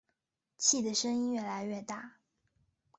[0.57, 2.17] 气的声音越来越大